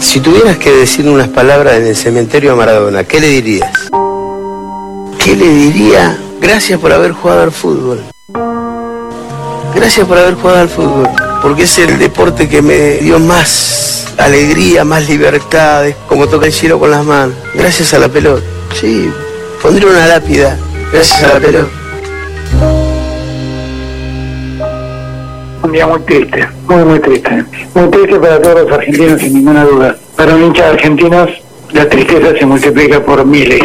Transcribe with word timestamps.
Si 0.00 0.20
tuvieras 0.20 0.58
que 0.58 0.70
decir 0.70 1.08
unas 1.08 1.28
palabras 1.28 1.74
en 1.74 1.86
el 1.86 1.96
cementerio 1.96 2.52
a 2.52 2.56
Maradona, 2.56 3.04
¿qué 3.04 3.20
le 3.20 3.28
dirías? 3.28 3.90
¿Qué 5.18 5.34
le 5.34 5.48
diría? 5.48 6.18
Gracias 6.40 6.78
por 6.78 6.92
haber 6.92 7.12
jugado 7.12 7.42
al 7.42 7.52
fútbol. 7.52 8.02
Gracias 9.74 10.06
por 10.06 10.18
haber 10.18 10.34
jugado 10.34 10.60
al 10.60 10.68
fútbol. 10.68 11.08
Porque 11.42 11.62
es 11.62 11.78
el 11.78 11.98
deporte 11.98 12.48
que 12.48 12.62
me 12.62 12.98
dio 12.98 13.18
más 13.18 14.14
alegría, 14.18 14.84
más 14.84 15.08
libertad, 15.08 15.86
como 16.08 16.26
toca 16.28 16.46
el 16.46 16.52
cielo 16.52 16.78
con 16.78 16.90
las 16.90 17.04
manos. 17.04 17.34
Gracias 17.54 17.94
a 17.94 17.98
la 17.98 18.08
pelota. 18.08 18.42
Sí, 18.78 19.10
pondré 19.62 19.86
una 19.86 20.06
lápida. 20.06 20.58
Gracias 20.92 21.22
a 21.22 21.34
la 21.34 21.40
pelota. 21.40 21.83
Un 25.64 25.72
día 25.72 25.86
muy 25.86 26.00
triste, 26.00 26.46
muy 26.68 26.84
muy 26.84 27.00
triste. 27.00 27.44
Muy 27.74 27.88
triste 27.88 28.16
para 28.20 28.40
todos 28.40 28.62
los 28.64 28.72
argentinos 28.72 29.20
sin 29.20 29.34
ninguna 29.34 29.64
duda. 29.64 29.96
Para 30.14 30.34
un 30.34 30.44
hincha 30.44 30.64
de 30.66 30.70
argentinos 30.72 31.30
la 31.72 31.88
tristeza 31.88 32.38
se 32.38 32.46
multiplica 32.46 33.00
por 33.00 33.24
miles. 33.24 33.62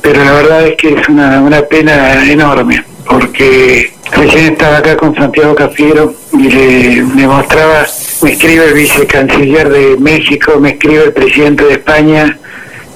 Pero 0.00 0.24
la 0.24 0.32
verdad 0.32 0.66
es 0.66 0.76
que 0.76 0.94
es 0.94 1.08
una, 1.08 1.40
una 1.42 1.60
pena 1.62 2.24
enorme, 2.24 2.82
porque 3.06 3.92
recién 4.12 4.52
estaba 4.52 4.78
acá 4.78 4.96
con 4.96 5.14
Santiago 5.14 5.54
Cafiero 5.54 6.14
y 6.32 6.48
le, 6.48 7.02
mostraba, 7.26 7.84
me 8.22 8.32
escribe 8.32 8.66
el 8.66 8.74
vicecanciller 8.74 9.68
de 9.68 9.96
México, 9.98 10.58
me 10.58 10.70
escribe 10.70 11.04
el 11.04 11.12
presidente 11.12 11.64
de 11.64 11.72
España 11.74 12.38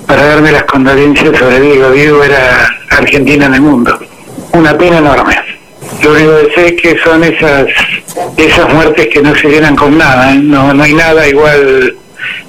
para 0.07 0.25
darme 0.25 0.53
las 0.53 0.65
condolencias 0.65 1.37
sobre 1.37 1.61
Diego. 1.61 1.91
Diego 1.91 2.25
era 2.25 2.69
Argentina 2.91 3.47
en 3.47 3.55
el 3.55 3.61
mundo. 3.61 3.99
Una 4.53 4.79
pena 4.79 4.99
enorme. 4.99 5.44
Lo 6.03 6.13
único 6.13 6.33
que 6.37 6.55
sé 6.55 6.67
es 6.69 6.83
que 6.83 6.99
son 7.03 7.25
esas 7.25 7.67
esas 8.37 8.73
muertes 8.73 9.09
que 9.09 9.23
no 9.23 9.35
se 9.35 9.49
llenan 9.49 9.77
con 9.77 9.97
nada, 9.97 10.33
¿eh? 10.33 10.39
no, 10.43 10.73
no 10.75 10.83
hay 10.83 10.95
nada 10.95 11.27
igual. 11.27 11.97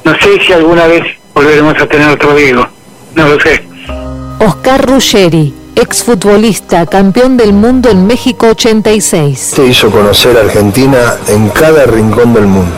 No 0.04 0.14
sé 0.20 0.40
si 0.46 0.54
alguna 0.54 0.88
vez 0.88 1.04
volveremos 1.34 1.76
a 1.80 1.88
tener 1.88 2.10
otro 2.10 2.36
Diego, 2.36 2.68
no 3.16 3.28
lo 3.28 3.40
sé. 3.40 3.64
Oscar 4.40 4.86
Ruggeri, 4.86 5.54
exfutbolista, 5.76 6.86
campeón 6.86 7.38
del 7.38 7.54
mundo 7.54 7.90
en 7.90 8.06
México 8.06 8.48
86. 8.48 9.54
Te 9.56 9.68
hizo 9.68 9.90
conocer 9.90 10.38
a 10.38 10.42
Argentina 10.42 11.16
en 11.28 11.50
cada 11.50 11.86
rincón 11.86 12.34
del 12.34 12.46
mundo. 12.48 12.72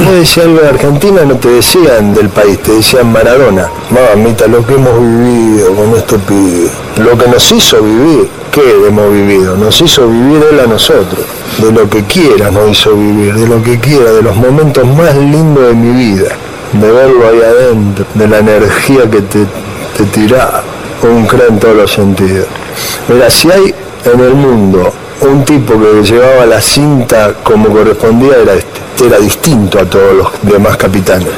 No 0.00 0.12
decía 0.12 0.44
algo 0.44 0.60
de 0.60 0.68
Argentina, 0.68 1.22
no 1.24 1.36
te 1.36 1.48
decían 1.48 2.14
del 2.14 2.30
país, 2.30 2.58
te 2.62 2.72
decían 2.72 3.12
Maradona. 3.12 3.68
Mamita, 3.90 4.46
lo 4.46 4.66
que 4.66 4.74
hemos 4.74 4.98
vivido 4.98 5.74
con 5.74 5.94
este 5.96 6.18
pibe, 6.18 6.70
lo 6.96 7.18
que 7.18 7.28
nos 7.28 7.52
hizo 7.52 7.82
vivir, 7.82 8.28
¿qué 8.50 8.62
hemos 8.88 9.12
vivido? 9.12 9.56
Nos 9.56 9.80
hizo 9.82 10.08
vivir 10.08 10.42
él 10.50 10.60
a 10.60 10.66
nosotros, 10.66 11.20
de 11.58 11.72
lo 11.72 11.88
que 11.90 12.04
quiera 12.04 12.50
nos 12.50 12.70
hizo 12.70 12.94
vivir, 12.94 13.34
de 13.34 13.46
lo 13.46 13.62
que 13.62 13.78
quiera, 13.78 14.12
de 14.12 14.22
los 14.22 14.34
momentos 14.34 14.86
más 14.96 15.14
lindos 15.14 15.68
de 15.68 15.74
mi 15.74 16.06
vida, 16.06 16.36
de 16.72 16.90
verlo 16.90 17.28
ahí 17.28 17.42
adentro, 17.42 18.06
de 18.14 18.28
la 18.28 18.38
energía 18.38 19.10
que 19.10 19.20
te, 19.20 19.46
te 19.98 20.04
tiraba, 20.06 20.62
un 21.02 21.26
crack 21.26 21.50
en 21.50 21.58
todos 21.58 21.76
los 21.76 21.92
sentidos. 21.92 22.46
Mira, 23.08 23.30
si 23.30 23.50
hay 23.50 23.74
en 24.04 24.20
el 24.20 24.34
mundo 24.34 24.92
un 25.22 25.44
tipo 25.44 25.74
que 25.78 26.02
llevaba 26.02 26.46
la 26.46 26.60
cinta 26.60 27.34
como 27.42 27.68
correspondía, 27.68 28.36
era 28.42 28.54
este 28.54 28.82
era 29.04 29.18
distinto 29.18 29.78
a 29.78 29.84
todos 29.84 30.14
los 30.14 30.28
demás 30.42 30.76
capitanes. 30.76 31.28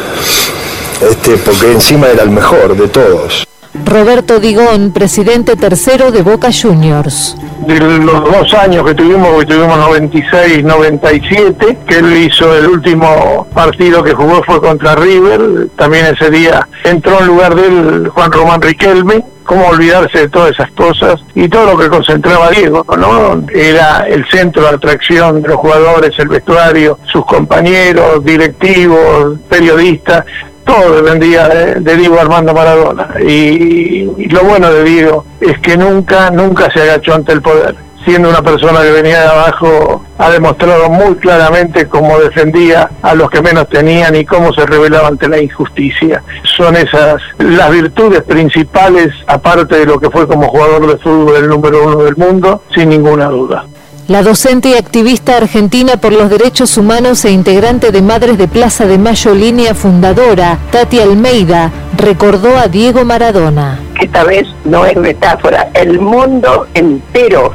Este, 1.00 1.36
porque 1.38 1.72
encima 1.72 2.08
era 2.08 2.22
el 2.22 2.30
mejor 2.30 2.76
de 2.76 2.88
todos. 2.88 3.46
Roberto 3.84 4.38
Digón, 4.38 4.92
presidente 4.92 5.56
tercero 5.56 6.12
de 6.12 6.22
Boca 6.22 6.50
Juniors. 6.52 7.36
De 7.66 7.80
los 7.80 8.24
dos 8.24 8.54
años 8.54 8.84
que 8.84 8.94
tuvimos, 8.94 9.40
que 9.40 9.46
tuvimos 9.46 9.78
96, 9.78 10.64
97, 10.64 11.78
que 11.86 11.96
él 11.96 12.16
hizo 12.16 12.54
el 12.56 12.66
último 12.66 13.46
partido 13.54 14.02
que 14.02 14.12
jugó 14.12 14.42
fue 14.44 14.60
contra 14.60 14.94
River, 14.94 15.68
también 15.76 16.06
ese 16.06 16.30
día 16.30 16.68
entró 16.84 17.20
en 17.20 17.26
lugar 17.26 17.54
de 17.54 17.66
él 17.66 18.08
Juan 18.08 18.32
Román 18.32 18.60
Riquelme, 18.60 19.24
cómo 19.44 19.68
olvidarse 19.68 20.20
de 20.20 20.28
todas 20.28 20.52
esas 20.52 20.70
cosas 20.72 21.20
y 21.34 21.48
todo 21.48 21.72
lo 21.72 21.78
que 21.78 21.88
concentraba 21.88 22.50
Diego, 22.50 22.84
¿no? 22.98 23.44
Era 23.54 24.00
el 24.08 24.26
centro 24.30 24.62
de 24.62 24.70
atracción 24.70 25.42
de 25.42 25.48
los 25.48 25.58
jugadores, 25.58 26.10
el 26.18 26.28
vestuario, 26.28 26.98
sus 27.12 27.24
compañeros, 27.24 28.24
directivos, 28.24 29.38
periodistas, 29.48 30.24
todo 30.74 31.02
dependía 31.02 31.48
de, 31.48 31.96
Diego 31.96 32.20
Armando 32.20 32.52
Maradona. 32.52 33.14
Y, 33.20 34.10
y, 34.16 34.28
lo 34.28 34.42
bueno 34.44 34.70
de 34.70 34.84
Diego 34.84 35.24
es 35.40 35.58
que 35.60 35.76
nunca, 35.76 36.30
nunca 36.30 36.70
se 36.72 36.82
agachó 36.82 37.14
ante 37.14 37.32
el 37.32 37.42
poder. 37.42 37.76
Siendo 38.04 38.28
una 38.28 38.42
persona 38.42 38.82
que 38.82 38.90
venía 38.90 39.22
de 39.22 39.28
abajo, 39.28 40.04
ha 40.18 40.30
demostrado 40.30 40.90
muy 40.90 41.14
claramente 41.16 41.86
cómo 41.86 42.18
defendía 42.18 42.90
a 43.00 43.14
los 43.14 43.30
que 43.30 43.40
menos 43.40 43.66
tenían 43.70 44.14
y 44.14 44.26
cómo 44.26 44.52
se 44.52 44.66
rebelaba 44.66 45.08
ante 45.08 45.26
la 45.26 45.40
injusticia. 45.40 46.22
Son 46.56 46.76
esas 46.76 47.22
las 47.38 47.70
virtudes 47.70 48.22
principales, 48.22 49.08
aparte 49.26 49.78
de 49.78 49.86
lo 49.86 49.98
que 49.98 50.10
fue 50.10 50.26
como 50.26 50.48
jugador 50.48 50.86
de 50.86 50.98
fútbol 50.98 51.36
el 51.36 51.48
número 51.48 51.82
uno 51.82 51.96
del 52.04 52.16
mundo, 52.16 52.62
sin 52.74 52.90
ninguna 52.90 53.26
duda. 53.28 53.64
La 54.06 54.22
docente 54.22 54.68
y 54.68 54.74
activista 54.74 55.38
argentina 55.38 55.96
por 55.96 56.12
los 56.12 56.28
derechos 56.28 56.76
humanos 56.76 57.24
e 57.24 57.30
integrante 57.30 57.90
de 57.90 58.02
Madres 58.02 58.36
de 58.36 58.48
Plaza 58.48 58.86
de 58.86 58.98
Mayo 58.98 59.34
Línea 59.34 59.74
fundadora, 59.74 60.58
Tati 60.70 61.00
Almeida, 61.00 61.72
recordó 61.96 62.54
a 62.58 62.68
Diego 62.68 63.06
Maradona. 63.06 63.80
Esta 63.98 64.24
vez 64.24 64.46
no 64.66 64.84
es 64.84 64.94
metáfora, 64.96 65.70
el 65.72 65.98
mundo 66.00 66.66
entero 66.74 67.54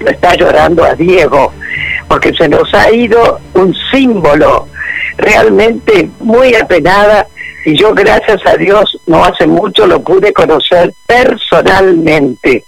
lo 0.00 0.10
está 0.10 0.34
llorando 0.34 0.84
a 0.84 0.94
Diego, 0.94 1.54
porque 2.08 2.30
se 2.34 2.46
nos 2.46 2.72
ha 2.74 2.92
ido 2.92 3.40
un 3.54 3.74
símbolo 3.90 4.68
realmente 5.16 6.10
muy 6.20 6.54
apenada 6.56 7.26
y 7.64 7.74
yo 7.74 7.94
gracias 7.94 8.40
a 8.44 8.54
Dios 8.58 9.00
no 9.06 9.24
hace 9.24 9.46
mucho 9.46 9.86
lo 9.86 10.02
pude 10.02 10.34
conocer 10.34 10.92
personalmente. 11.06 12.64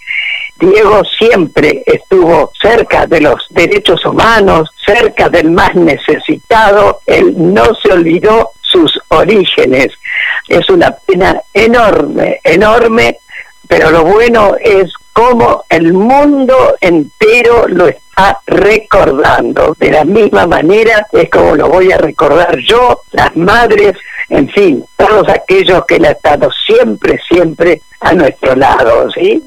Diego 0.58 1.02
siempre 1.18 1.82
estuvo 1.86 2.52
cerca 2.60 3.06
de 3.06 3.20
los 3.20 3.46
derechos 3.50 4.04
humanos, 4.04 4.70
cerca 4.84 5.28
del 5.28 5.50
más 5.50 5.74
necesitado, 5.74 7.00
él 7.06 7.34
no 7.36 7.64
se 7.82 7.92
olvidó 7.92 8.50
sus 8.60 8.92
orígenes. 9.08 9.88
Es 10.48 10.68
una 10.68 10.90
pena 10.90 11.40
enorme, 11.52 12.40
enorme, 12.42 13.18
pero 13.68 13.90
lo 13.90 14.04
bueno 14.04 14.56
es 14.60 14.92
cómo 15.12 15.64
el 15.68 15.92
mundo 15.92 16.76
entero 16.80 17.66
lo 17.68 17.86
está 17.86 18.40
recordando. 18.46 19.76
De 19.78 19.90
la 19.90 20.04
misma 20.04 20.46
manera 20.46 21.06
es 21.12 21.30
como 21.30 21.54
lo 21.54 21.68
voy 21.68 21.92
a 21.92 21.98
recordar 21.98 22.56
yo, 22.58 23.02
las 23.12 23.34
madres, 23.36 23.94
en 24.30 24.48
fin, 24.50 24.84
todos 24.96 25.26
aquellos 25.28 25.84
que 25.86 25.94
han 25.94 26.04
estado 26.04 26.50
siempre, 26.66 27.18
siempre 27.30 27.80
a 28.00 28.12
nuestro 28.12 28.54
lado, 28.56 29.10
¿sí? 29.12 29.42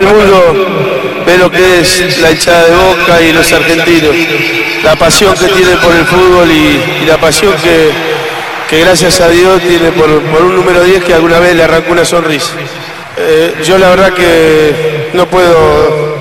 El 0.00 1.26
ve 1.26 1.38
lo 1.38 1.50
que 1.50 1.80
es 1.80 2.20
la 2.20 2.30
hinchada 2.30 2.64
de 2.64 2.76
Boca 2.76 3.22
y 3.22 3.32
los 3.32 3.52
argentinos, 3.52 4.14
la 4.84 4.96
pasión 4.96 5.34
que 5.34 5.46
tienen 5.48 5.78
por 5.78 5.94
el 5.94 6.04
fútbol 6.04 6.50
y, 6.50 7.06
la 7.06 7.18
pasión 7.18 7.54
que, 7.62 7.90
que, 8.68 8.80
gracias 8.80 9.20
a 9.20 9.28
Dios 9.28 9.60
tiene 9.62 9.90
por, 9.92 10.08
un 10.08 10.54
número 10.54 10.84
10 10.84 11.04
que 11.04 11.14
alguna 11.14 11.40
vez 11.40 11.56
le 11.56 11.64
arrancó 11.64 11.92
una 11.92 12.04
sonrisa. 12.04 12.52
Eh, 13.16 13.54
yo 13.64 13.78
la 13.78 13.88
verdad 13.88 14.12
que 14.12 15.10
no 15.14 15.26
puedo, 15.26 16.18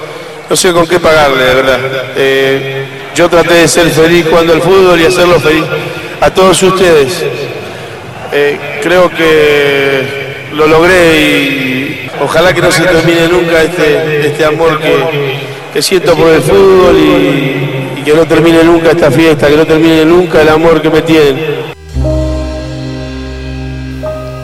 no 0.50 0.56
sé 0.56 0.74
con 0.74 0.88
qué 0.88 1.00
pagarle, 1.00 1.44
de 1.44 1.53
verdad. 1.53 1.80
Eh, 2.16 2.86
yo 3.16 3.30
traté 3.30 3.53
de 3.53 3.68
ser 3.68 3.90
feliz 3.90 4.25
jugando 4.30 4.53
al 4.53 4.62
fútbol 4.62 5.00
y 5.00 5.06
hacerlo 5.06 5.40
feliz 5.40 5.66
a 6.22 6.33
todos 6.33 6.61
ustedes. 6.63 7.23
Eh, 8.31 8.79
creo 8.81 9.09
que 9.09 10.47
lo 10.53 10.67
logré 10.67 11.22
y 11.22 12.07
Ojalá 12.19 12.53
que 12.53 12.61
no 12.61 12.72
se 12.72 12.83
termine 12.83 13.28
nunca 13.28 13.61
este, 13.61 14.27
este 14.27 14.45
amor 14.45 14.79
que, 14.79 15.81
siento 15.81 16.16
por 16.16 16.29
el 16.29 16.41
fútbol 16.41 16.97
y, 16.97 18.01
que 18.03 18.13
no 18.13 18.25
termine 18.25 18.63
nunca 18.63 18.91
esta 18.91 19.11
fiesta, 19.11 19.47
que 19.47 19.57
no 19.57 19.66
termine 19.66 20.03
nunca 20.06 20.41
el 20.41 20.50
amor 20.50 20.81
que 20.81 20.89
me 20.89 21.01
tienen. 21.01 21.77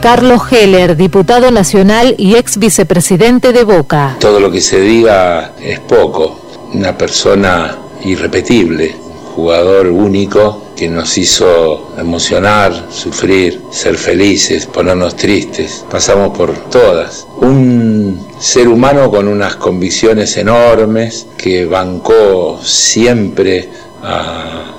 Carlos 0.01 0.41
Heller, 0.51 0.95
diputado 0.95 1.49
nacional 1.49 2.13
y 2.17 2.35
ex 2.35 2.57
vicepresidente 2.57 3.53
de 3.53 3.63
Boca. 3.63 4.17
Todo 4.19 4.39
lo 4.39 4.51
que 4.51 4.61
se 4.61 4.79
diga 4.81 5.53
es 5.61 5.79
poco. 5.79 6.41
Una 6.73 6.95
persona 6.95 7.75
irrepetible, 8.03 8.95
jugador 9.35 9.87
único 9.87 10.61
que 10.75 10.87
nos 10.87 11.17
hizo 11.17 11.93
emocionar, 11.97 12.87
sufrir, 12.91 13.61
ser 13.71 13.97
felices, 13.97 14.65
ponernos 14.67 15.15
tristes. 15.15 15.85
Pasamos 15.89 16.37
por 16.37 16.53
todas. 16.69 17.27
Un 17.37 18.27
ser 18.39 18.67
humano 18.67 19.09
con 19.09 19.27
unas 19.27 19.55
convicciones 19.55 20.37
enormes 20.37 21.25
que 21.37 21.65
bancó 21.65 22.59
siempre 22.63 23.69
a 24.03 24.71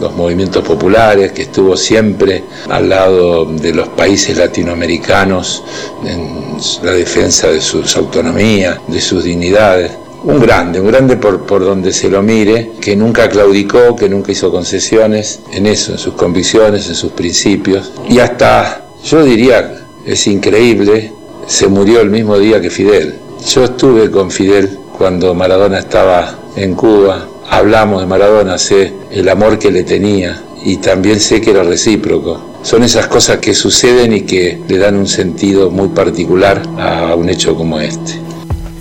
los 0.00 0.14
movimientos 0.14 0.62
populares, 0.62 1.32
que 1.32 1.42
estuvo 1.42 1.76
siempre 1.76 2.44
al 2.68 2.88
lado 2.88 3.46
de 3.46 3.72
los 3.72 3.88
países 3.88 4.36
latinoamericanos 4.36 5.64
en 6.04 6.58
la 6.82 6.92
defensa 6.92 7.48
de 7.48 7.60
sus 7.60 7.96
autonomías, 7.96 8.78
de 8.86 9.00
sus 9.00 9.24
dignidades 9.24 9.92
un 10.26 10.40
grande, 10.40 10.80
un 10.80 10.88
grande 10.88 11.16
por, 11.16 11.46
por 11.46 11.64
donde 11.64 11.92
se 11.92 12.10
lo 12.10 12.20
mire, 12.20 12.72
que 12.80 12.96
nunca 12.96 13.28
claudicó, 13.28 13.94
que 13.94 14.08
nunca 14.08 14.32
hizo 14.32 14.50
concesiones 14.50 15.40
en 15.52 15.66
eso, 15.66 15.92
en 15.92 15.98
sus 15.98 16.14
convicciones, 16.14 16.88
en 16.88 16.96
sus 16.96 17.12
principios. 17.12 17.92
Y 18.08 18.18
hasta, 18.18 18.86
yo 19.04 19.22
diría, 19.22 19.86
es 20.04 20.26
increíble, 20.26 21.12
se 21.46 21.68
murió 21.68 22.00
el 22.00 22.10
mismo 22.10 22.38
día 22.38 22.60
que 22.60 22.70
Fidel. 22.70 23.14
Yo 23.46 23.64
estuve 23.64 24.10
con 24.10 24.32
Fidel 24.32 24.76
cuando 24.98 25.32
Maradona 25.32 25.78
estaba 25.78 26.36
en 26.56 26.74
Cuba, 26.74 27.28
hablamos 27.48 28.00
de 28.00 28.06
Maradona, 28.06 28.58
sé 28.58 28.92
el 29.12 29.28
amor 29.28 29.60
que 29.60 29.70
le 29.70 29.84
tenía 29.84 30.42
y 30.64 30.78
también 30.78 31.20
sé 31.20 31.40
que 31.40 31.50
era 31.50 31.62
recíproco. 31.62 32.56
Son 32.62 32.82
esas 32.82 33.06
cosas 33.06 33.38
que 33.38 33.54
suceden 33.54 34.12
y 34.12 34.22
que 34.22 34.58
le 34.66 34.78
dan 34.78 34.96
un 34.96 35.06
sentido 35.06 35.70
muy 35.70 35.88
particular 35.88 36.62
a 36.78 37.14
un 37.14 37.28
hecho 37.28 37.54
como 37.54 37.78
este. 37.78 38.25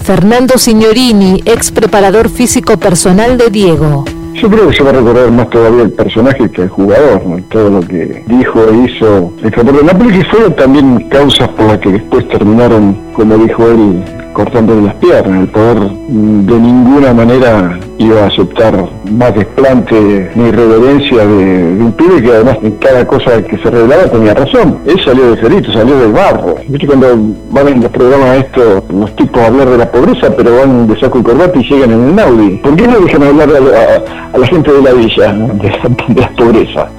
Fernando 0.05 0.59
Signorini, 0.59 1.41
ex 1.45 1.71
preparador 1.71 2.29
físico 2.29 2.77
personal 2.77 3.39
de 3.39 3.49
Diego. 3.49 4.05
Yo 4.35 4.47
creo 4.51 4.69
que 4.69 4.75
se 4.75 4.83
va 4.83 4.91
a 4.91 4.93
recordar 4.93 5.31
más 5.31 5.49
todavía 5.49 5.81
el 5.81 5.93
personaje 5.93 6.47
que 6.51 6.61
el 6.61 6.69
jugador, 6.69 7.23
todo 7.49 7.71
lo 7.71 7.79
que 7.79 8.23
dijo 8.27 8.65
e 8.69 8.85
hizo 8.85 9.33
el 9.41 9.85
Napoli, 9.87 10.19
que 10.19 10.25
fueron 10.29 10.55
también 10.55 11.09
causas 11.09 11.49
por 11.49 11.65
las 11.65 11.79
que 11.79 11.93
después 11.93 12.29
terminaron, 12.29 12.95
como 13.15 13.35
dijo 13.35 13.67
él, 13.67 14.03
cortándole 14.35 14.81
las 14.83 14.95
piernas. 14.95 15.39
El 15.39 15.47
poder 15.47 15.79
de 15.79 16.59
ninguna 16.59 17.13
manera 17.13 17.79
iba 17.97 18.23
a 18.23 18.27
aceptar 18.27 18.87
más 19.09 19.33
desplante 19.33 20.29
ni 20.35 20.51
reverencia 20.51 21.25
de, 21.25 21.77
un 21.79 21.93
pibe 21.93 22.21
que 22.21 22.31
además 22.31 22.57
en 22.61 22.71
cada 22.73 23.07
cosa 23.07 23.41
que 23.41 23.57
se 23.57 23.71
revelaba 23.71 24.03
tenía 24.11 24.33
razón. 24.33 24.79
Él 24.85 24.99
salió 25.03 25.31
de 25.31 25.41
cerito, 25.41 25.71
salió 25.71 25.97
del 25.97 26.11
barro. 26.11 26.55
Viste 26.67 26.85
cuando 26.85 27.07
van 27.51 27.67
en 27.69 27.81
los 27.81 27.91
programas 27.91 28.37
estos 28.37 28.83
los 28.93 29.15
tipos 29.15 29.41
a 29.41 29.47
hablar 29.47 29.69
de 29.69 29.77
la 29.77 29.91
pobreza, 29.91 30.29
pero 30.35 30.57
van 30.57 30.87
de 30.87 30.99
saco 30.99 31.19
y 31.19 31.23
corbata 31.23 31.57
y 31.57 31.63
llegan 31.63 31.91
en 31.91 32.09
el 32.09 32.15
Naudi. 32.15 32.57
¿Por 32.57 32.75
qué 32.75 32.87
no 32.87 32.99
dejan 32.99 33.23
hablar 33.23 33.49
a, 33.49 34.37
la 34.37 34.47
gente 34.47 34.71
de 34.71 34.81
la 34.81 34.91
villa 34.91 35.33
de, 36.13 36.21
la 36.21 36.29
pobreza? 36.37 36.89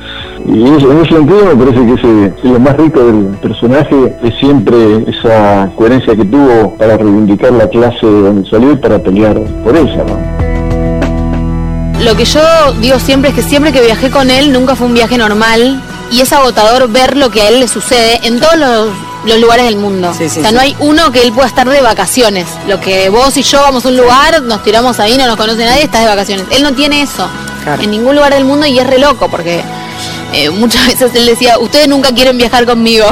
Y 0.49 0.65
en 0.65 0.77
ese 0.77 1.15
sentido 1.15 1.45
me 1.45 1.65
parece 1.65 1.87
que 1.87 1.93
ese, 1.95 2.49
lo 2.49 2.61
más 2.61 2.77
rico 2.77 3.05
del 3.05 3.25
personaje 3.43 4.17
es 4.23 4.35
siempre 4.39 5.05
esa 5.09 5.69
coherencia 5.75 6.15
que 6.15 6.25
tuvo 6.25 6.77
para 6.77 6.97
reivindicar 6.97 7.53
la 7.53 7.69
clase 7.69 8.07
donde 8.07 8.49
salió 8.49 8.73
y 8.73 8.77
para 8.77 8.99
pelear 8.99 9.41
por 9.65 9.77
ella. 9.77 10.05
Lo 12.01 12.15
que 12.15 12.25
yo 12.25 12.41
digo 12.81 12.99
siempre 13.01 13.31
es 13.31 13.37
que 13.37 13.43
siempre 13.43 13.73
que 13.73 13.81
viajé 13.81 14.11
con 14.11 14.31
él 14.31 14.53
nunca 14.53 14.77
fue 14.77 14.87
un 14.87 14.95
viaje 14.95 15.19
normal 15.19 15.83
y 16.13 16.21
es 16.21 16.33
agotador 16.33 16.89
ver 16.89 17.17
lo 17.17 17.31
que 17.31 17.43
a 17.43 17.49
él 17.49 17.59
le 17.59 17.67
sucede 17.67 18.21
en 18.23 18.39
todos 18.39 18.57
los, 18.57 19.41
lugares 19.41 19.65
del 19.65 19.77
mundo. 19.77 20.11
o 20.11 20.29
sea, 20.29 20.53
no 20.53 20.61
hay 20.61 20.77
uno 20.79 21.11
que 21.11 21.23
él 21.23 21.33
pueda 21.33 21.49
estar 21.49 21.69
de 21.69 21.81
vacaciones. 21.81 22.47
Lo 22.69 22.79
que 22.79 23.09
vos 23.09 23.37
y 23.37 23.43
yo 23.43 23.61
vamos 23.63 23.85
a 23.85 23.89
un 23.89 23.97
lugar, 23.97 24.41
nos 24.43 24.63
tiramos 24.63 25.01
ahí, 25.01 25.19
no 25.19 25.27
nos 25.27 25.35
conoce 25.35 25.65
nadie, 25.65 25.83
estás 25.83 26.03
de 26.03 26.07
vacaciones. 26.07 26.47
Él 26.51 26.63
no 26.63 26.73
tiene 26.73 27.03
eso 27.03 27.29
en 27.81 27.91
ningún 27.91 28.15
lugar 28.15 28.33
del 28.33 28.45
mundo 28.45 28.67
y 28.67 28.79
es 28.79 28.87
re 28.87 29.01
loco 29.01 29.27
porque 29.29 29.65
eh, 30.33 30.51
muchas 30.51 30.87
veces 30.89 31.15
él 31.15 31.27
decía, 31.27 31.59
ustedes 31.59 31.89
nunca 31.89 32.11
quieren 32.15 32.39
viajar 32.39 32.67
conmigo. 32.67 33.07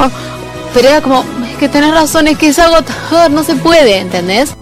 Pero 0.73 0.89
era 0.89 1.01
como, 1.01 1.23
es 1.49 1.57
que 1.57 1.69
tenés 1.69 1.93
razón, 1.93 2.27
es 2.27 2.37
que 2.37 2.49
es 2.49 2.59
agotador, 2.59 3.31
no 3.31 3.43
se 3.43 3.55
puede, 3.55 3.99
¿entendés? 3.99 4.55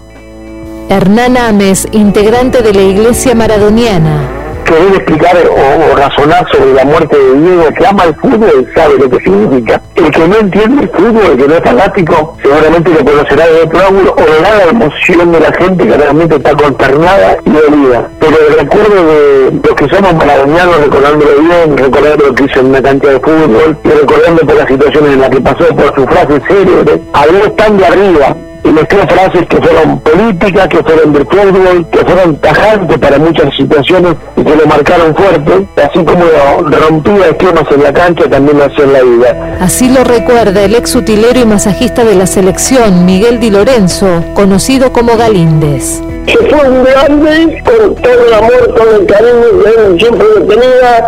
Hernán 0.88 1.36
Ames, 1.36 1.88
integrante 1.92 2.62
de 2.62 2.72
la 2.72 2.82
Iglesia 2.82 3.34
Maradoniana 3.34 4.44
querer 4.64 4.94
explicar 4.94 5.36
o, 5.36 5.96
razonar 5.96 6.46
sobre 6.50 6.74
la 6.74 6.84
muerte 6.84 7.16
de 7.16 7.40
Diego, 7.40 7.64
que 7.76 7.86
ama 7.86 8.04
el 8.04 8.14
fútbol, 8.16 8.68
sabe 8.74 8.98
lo 8.98 9.10
que 9.10 9.22
significa. 9.22 9.80
El 9.94 10.10
que 10.10 10.28
no 10.28 10.36
entiende 10.36 10.82
el 10.82 10.88
fútbol, 10.90 11.24
el 11.32 11.36
que 11.36 11.48
no 11.48 11.54
es 11.54 11.62
fanático, 11.62 12.36
seguramente 12.42 12.90
lo 12.90 13.04
conocerá 13.04 13.46
de 13.46 13.62
otro 13.62 13.86
ángulo, 13.86 14.14
o 14.16 14.42
da 14.42 14.56
la 14.56 14.70
emoción 14.70 15.32
de 15.32 15.40
la 15.40 15.52
gente 15.52 15.86
que 15.86 15.96
realmente 15.96 16.36
está 16.36 16.54
consternada 16.54 17.36
y 17.44 17.50
dolida. 17.50 18.08
Pero 18.18 18.36
recuerdo 18.84 19.06
de 19.06 19.60
los 19.62 19.74
que 19.74 19.88
somos 19.88 20.14
maradonianos, 20.14 20.76
recordándolo 20.80 21.30
bien, 21.40 21.76
recordando 21.76 22.26
lo 22.26 22.34
que 22.34 22.44
hizo 22.44 22.60
en 22.60 22.66
una 22.66 22.82
cancha 22.82 23.08
de 23.08 23.20
fútbol, 23.20 23.78
y 23.84 23.88
recordando 23.88 24.46
por 24.46 24.56
las 24.56 24.68
situaciones 24.68 25.12
en 25.12 25.20
las 25.20 25.30
que 25.30 25.40
pasó, 25.40 25.66
por 25.74 25.94
su 25.94 26.04
frase 26.04 26.40
célebre, 26.48 27.00
habló 27.12 27.52
tan 27.52 27.76
de 27.76 27.86
arriba, 27.86 28.36
y 28.64 28.68
mezcló 28.68 29.00
frases 29.08 29.46
que 29.48 29.56
fueron 29.56 30.00
políticas, 30.00 30.68
que 30.68 30.82
fueron 30.82 31.12
de 31.12 31.20
fútbol, 31.20 31.86
que 31.90 31.98
fueron 31.98 32.36
tajantes 32.36 32.98
para 32.98 33.18
muchas 33.18 33.54
situaciones 33.56 34.14
y 34.36 34.42
que 34.42 34.56
lo 34.56 34.66
marcaron 34.66 35.14
fuerte, 35.14 35.66
así 35.76 36.04
como 36.04 36.24
rompía 36.70 37.28
esquemas 37.28 37.64
en 37.70 37.82
la 37.82 37.92
cancha, 37.92 38.28
también 38.28 38.58
lo 38.58 38.64
hacía 38.64 38.84
en 38.84 38.92
la 38.92 39.02
vida. 39.02 39.58
Así 39.60 39.88
lo 39.88 40.02
recuerda 40.04 40.62
el 40.64 40.74
ex 40.74 40.94
utilero 40.96 41.38
y 41.38 41.44
masajista 41.44 42.04
de 42.04 42.14
la 42.14 42.26
selección, 42.26 43.04
Miguel 43.04 43.38
Di 43.38 43.50
Lorenzo, 43.50 44.24
conocido 44.34 44.92
como 44.92 45.16
Galíndez 45.16 46.02
que 46.26 46.38
fue 46.48 46.68
un 46.68 46.84
grande 46.84 47.62
con 47.64 47.94
todo 47.96 48.26
el 48.26 48.32
amor, 48.32 48.74
con 48.74 48.88
el 48.94 49.06
cariño 49.06 49.62
que 49.62 49.80
él 49.80 50.00
siempre 50.00 50.26
lo 50.34 50.46
tenía, 50.46 51.06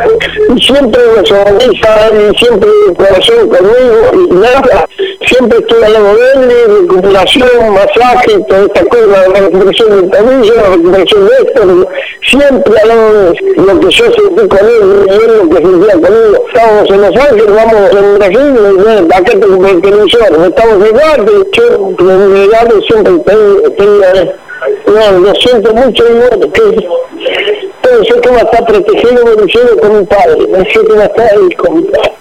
y 0.54 0.62
siempre 0.62 1.02
me 1.16 1.26
sonrisa, 1.26 2.10
y 2.12 2.38
siempre 2.38 2.70
el 2.88 2.96
corazón 2.96 3.48
conmigo, 3.48 4.10
y 4.12 4.34
nada, 4.34 4.85
siempre 5.36 5.58
estuve 5.58 5.84
al 5.84 5.92
lado 5.92 6.16
de 6.16 6.32
él, 6.32 6.88
recuperación, 6.88 7.74
masaje, 7.74 8.38
toda 8.48 8.62
esta 8.62 8.84
cosa, 8.86 9.28
la 9.28 9.40
recuperación 9.40 9.90
del 9.90 10.10
tobillo, 10.10 10.54
la 10.54 10.68
recuperación 10.76 11.26
de 11.26 11.32
esto, 11.36 11.88
siempre 12.22 12.80
al 12.80 12.88
lado 12.88 13.12
de 13.12 13.40
lo 13.56 13.80
que 13.80 13.90
yo 13.90 14.04
sentí 14.04 14.48
con 14.48 14.58
él, 14.58 15.06
y 15.06 15.12
él 15.12 15.38
lo 15.42 15.48
que 15.48 15.56
sentía 15.56 15.92
conmigo. 15.92 16.44
Estábamos 16.48 16.90
en 16.90 17.00
Los 17.00 17.16
Ángeles, 17.16 17.54
vamos 17.54 17.90
en 17.92 18.18
Brasil, 18.18 19.08
y 19.08 19.14
acá 19.14 19.32
tengo 19.32 19.66
el 19.66 19.82
televisor, 19.82 20.46
estamos 20.46 20.82
de 20.82 20.90
guardia, 20.90 21.32
yo 21.52 22.12
en 22.14 22.32
mi 22.32 22.40
edad 22.44 22.68
siempre 22.88 23.12
tenía 23.76 24.36
no, 24.86 25.18
lo 25.18 25.34
siento 25.34 25.74
mucho, 25.74 26.04
no, 26.04 26.52
que 26.52 26.62
sé 28.04 28.20
que 28.20 28.28
a 28.30 28.38
estar 28.38 28.66
protegido, 28.66 29.24
me 29.24 29.80
con 29.80 29.98
mi 29.98 30.04
padre, 30.06 30.46
no 30.48 30.58
sé 30.58 30.84
que 30.86 30.98
a 30.98 31.04
estar 31.04 31.30
ahí 31.30 31.54
con 31.56 31.74
mi 31.76 31.82
padre. 31.82 32.15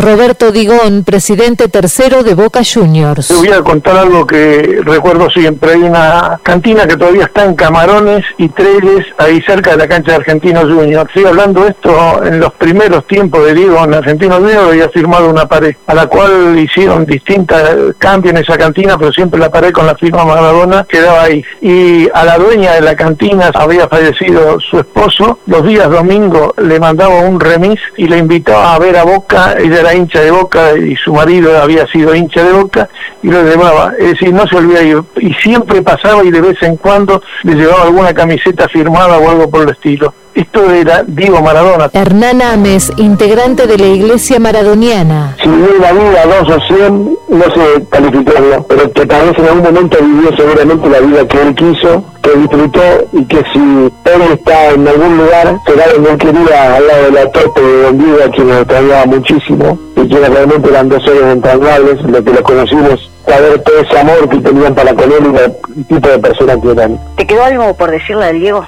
Roberto 0.00 0.50
Digón, 0.50 1.04
presidente 1.04 1.68
tercero 1.68 2.22
de 2.22 2.34
Boca 2.34 2.60
Juniors. 2.64 3.28
Te 3.28 3.34
voy 3.34 3.48
a 3.48 3.60
contar 3.60 3.98
algo 3.98 4.26
que 4.26 4.80
recuerdo 4.82 5.28
siempre. 5.28 5.72
Hay 5.72 5.82
una 5.82 6.40
cantina 6.42 6.86
que 6.86 6.96
todavía 6.96 7.24
está 7.24 7.44
en 7.44 7.54
Camarones 7.54 8.24
y 8.38 8.48
Trelles, 8.48 9.04
ahí 9.18 9.42
cerca 9.42 9.72
de 9.72 9.76
la 9.76 9.88
cancha 9.88 10.12
de 10.12 10.16
Argentinos 10.16 10.64
Juniors. 10.64 11.06
Estoy 11.08 11.26
hablando 11.26 11.66
esto 11.66 12.24
en 12.24 12.40
los 12.40 12.52
primeros 12.54 13.06
tiempos 13.06 13.44
de 13.44 13.52
Diego 13.52 13.84
en 13.84 13.92
Argentinos 13.92 14.38
Juniors, 14.38 14.68
había 14.68 14.88
firmado 14.88 15.28
una 15.28 15.46
pared, 15.46 15.76
a 15.86 15.94
la 15.94 16.06
cual 16.06 16.58
hicieron 16.58 17.04
distintas 17.04 17.62
cambios 17.98 18.34
en 18.34 18.42
esa 18.42 18.56
cantina, 18.56 18.96
pero 18.96 19.12
siempre 19.12 19.38
la 19.38 19.50
pared 19.50 19.70
con 19.70 19.84
la 19.86 19.96
firma 19.96 20.24
Maradona 20.24 20.86
quedaba 20.88 21.24
ahí. 21.24 21.44
Y 21.60 22.08
a 22.14 22.24
la 22.24 22.38
dueña 22.38 22.72
de 22.72 22.80
la 22.80 22.96
cantina 22.96 23.50
había 23.52 23.86
fallecido 23.86 24.58
su 24.60 24.78
esposo. 24.78 25.40
Los 25.46 25.62
días 25.66 25.90
domingo 25.90 26.54
le 26.56 26.80
mandaba 26.80 27.20
un 27.20 27.38
remis 27.38 27.78
y 27.98 28.06
le 28.06 28.16
invitaba 28.16 28.74
a 28.74 28.78
ver 28.78 28.96
a 28.96 29.04
Boca. 29.04 29.56
y 29.62 29.70
era 29.70 29.89
hincha 29.94 30.20
de 30.20 30.30
Boca 30.30 30.76
y 30.76 30.96
su 30.96 31.12
marido 31.12 31.60
había 31.60 31.86
sido 31.88 32.14
hincha 32.14 32.44
de 32.44 32.52
Boca 32.52 32.88
y 33.22 33.28
lo 33.28 33.42
llevaba. 33.42 33.92
Es 33.98 34.12
decir, 34.12 34.32
no 34.32 34.46
se 34.46 34.56
olvida 34.56 34.82
y 34.82 35.32
siempre 35.34 35.82
pasaba 35.82 36.24
y 36.24 36.30
de 36.30 36.40
vez 36.40 36.62
en 36.62 36.76
cuando 36.76 37.22
le 37.42 37.54
llevaba 37.54 37.84
alguna 37.84 38.14
camiseta 38.14 38.68
firmada 38.68 39.18
o 39.18 39.30
algo 39.30 39.50
por 39.50 39.62
el 39.62 39.70
estilo. 39.70 40.14
Esto 40.34 40.70
era 40.70 41.02
Diego 41.06 41.42
Maradona. 41.42 41.90
Hernán 41.92 42.42
Ames, 42.42 42.92
integrante 42.96 43.66
de 43.66 43.78
la 43.78 43.86
Iglesia 43.86 44.38
Maradoniana. 44.38 45.36
Si 45.42 45.48
vivió 45.48 45.78
la 45.80 45.92
vida 45.92 46.24
dos 46.26 46.56
o 46.56 46.74
cien, 46.74 47.18
no 47.28 47.44
se 47.44 47.84
calificaría, 47.88 48.60
pero 48.68 48.92
que 48.92 49.06
tal 49.06 49.28
vez 49.28 49.38
en 49.38 49.44
algún 49.46 49.62
momento 49.62 49.98
vivió 50.00 50.36
seguramente 50.36 50.88
la 50.88 51.00
vida 51.00 51.28
que 51.28 51.42
él 51.42 51.54
quiso, 51.54 52.04
que 52.22 52.30
disfrutó 52.30 52.80
y 53.12 53.24
que 53.24 53.42
si 53.52 53.58
él 53.58 54.22
está 54.32 54.70
en 54.70 54.86
algún 54.86 55.18
lugar, 55.18 55.56
será 55.66 55.92
donde 55.92 56.10
él 56.10 56.18
quería, 56.18 56.76
al 56.76 56.86
lado 56.86 57.04
de 57.04 57.10
la 57.12 57.30
torpe 57.30 57.60
de 57.60 57.82
Don 57.82 57.98
Diego, 57.98 58.18
a 58.24 58.30
quien 58.30 58.48
nos 58.48 58.58
extrañaba 58.58 59.06
muchísimo, 59.06 59.78
y 59.96 60.08
que 60.08 60.16
realmente 60.16 60.68
eran 60.68 60.88
dos 60.88 61.02
seres 61.04 61.24
entrañables, 61.24 62.02
lo 62.02 62.24
que 62.24 62.32
lo 62.32 62.42
conocimos 62.42 63.10
saber 63.26 63.62
todo 63.62 63.80
ese 63.80 63.98
amor 63.98 64.28
que 64.28 64.38
tenían 64.38 64.74
para 64.74 64.94
con 64.94 65.12
él 65.12 65.32
y 65.32 65.78
el 65.78 65.86
tipo 65.86 66.08
de 66.08 66.18
persona 66.18 66.60
que 66.60 66.72
eran. 66.72 66.98
¿Te 67.16 67.26
quedó 67.26 67.44
algo 67.44 67.74
por 67.74 67.90
decirle 67.90 68.24
a 68.24 68.32
Diego? 68.32 68.66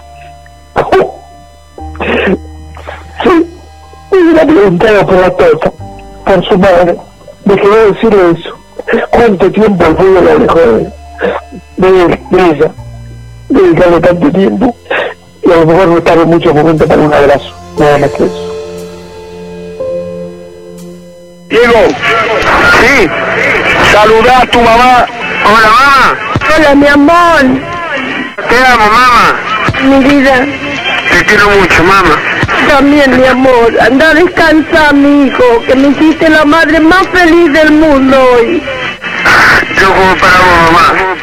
Sí, 3.23 3.47
y 4.13 4.35
la 4.35 4.43
preguntaba 4.47 5.07
por 5.07 5.15
la 5.15 5.31
torta, 5.31 5.73
por 6.25 6.49
su 6.49 6.59
madre. 6.59 6.97
Me 7.45 7.57
quedó 7.57 7.93
decirle 7.93 8.39
eso. 8.39 8.59
¿Cuánto 9.11 9.51
tiempo 9.51 9.85
el 9.85 9.97
fútbol 9.97 10.25
la 10.25 10.35
dejó 10.35 10.59
de, 10.59 10.93
de, 11.77 12.21
de 12.31 12.51
ella? 12.51 12.71
Dedicarle 13.49 14.01
tanto 14.01 14.31
tiempo. 14.31 14.77
Y 15.45 15.53
a 15.53 15.57
lo 15.57 15.67
mejor 15.67 15.89
no 15.89 15.99
estaba 15.99 16.25
muchos 16.25 16.55
momentos 16.55 16.87
para 16.87 17.03
un 17.03 17.13
abrazo. 17.13 17.53
Nada 17.79 17.99
más 17.99 18.11
que 18.11 18.25
eso. 18.25 18.49
Diego, 21.49 21.89
sí, 22.81 23.09
saludá 23.93 24.39
a 24.41 24.47
tu 24.47 24.61
mamá. 24.61 25.07
Hola, 25.45 25.69
mamá. 25.69 26.19
Hola, 26.57 26.75
mi 26.75 26.87
amor. 26.87 27.43
Te 28.49 28.57
amo, 28.67 28.87
mamá. 28.87 29.41
Mi 29.83 30.05
vida. 30.05 30.47
Te 31.13 31.25
quiero 31.27 31.49
mucho, 31.51 31.85
mamá. 31.85 32.17
También, 32.69 33.17
mi 33.21 33.27
amor. 33.27 33.79
Anda 33.81 34.11
a 34.11 34.15
descansar, 34.15 34.95
mi 34.95 35.27
hijo, 35.27 35.63
que 35.67 35.75
me 35.77 35.89
hiciste 35.89 36.29
la 36.29 36.45
madre 36.45 36.81
más 36.81 37.07
feliz 37.09 37.53
del 37.53 37.73
mundo 37.73 38.17
hoy. 38.35 38.63
Yo 39.81 39.89
como 39.89 40.17
para 40.17 40.39
vos, 40.39 40.73
mamá. 40.73 41.22